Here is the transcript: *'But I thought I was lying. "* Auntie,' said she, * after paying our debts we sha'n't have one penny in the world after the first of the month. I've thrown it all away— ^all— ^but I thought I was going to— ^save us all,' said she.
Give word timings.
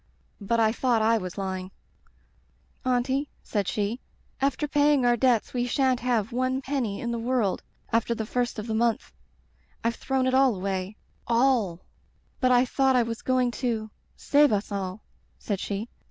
*'But 0.43 0.59
I 0.59 0.71
thought 0.71 1.03
I 1.03 1.19
was 1.19 1.37
lying. 1.37 1.69
"* 2.29 2.83
Auntie,' 2.93 3.29
said 3.43 3.67
she, 3.67 3.99
* 4.19 4.41
after 4.51 4.67
paying 4.67 5.05
our 5.05 5.15
debts 5.15 5.53
we 5.53 5.67
sha'n't 5.67 5.99
have 5.99 6.31
one 6.31 6.59
penny 6.59 6.99
in 6.99 7.11
the 7.11 7.19
world 7.19 7.61
after 7.93 8.15
the 8.15 8.25
first 8.25 8.57
of 8.57 8.65
the 8.65 8.73
month. 8.73 9.13
I've 9.83 9.93
thrown 9.93 10.25
it 10.25 10.33
all 10.33 10.55
away— 10.55 10.97
^all— 11.29 11.81
^but 12.41 12.49
I 12.49 12.65
thought 12.65 12.95
I 12.95 13.03
was 13.03 13.21
going 13.21 13.51
to— 13.61 13.91
^save 14.17 14.51
us 14.51 14.71
all,' 14.71 15.03
said 15.37 15.59
she. 15.59 15.87